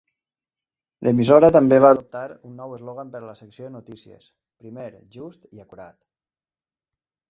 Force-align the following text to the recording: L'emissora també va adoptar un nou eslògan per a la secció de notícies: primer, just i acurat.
L'emissora 1.07 1.51
també 1.57 1.79
va 1.85 1.91
adoptar 1.97 2.23
un 2.51 2.57
nou 2.63 2.75
eslògan 2.79 3.13
per 3.17 3.23
a 3.23 3.29
la 3.29 3.37
secció 3.43 3.69
de 3.69 3.73
notícies: 3.77 4.29
primer, 4.65 4.91
just 5.21 5.51
i 5.57 5.67
acurat. 5.69 6.01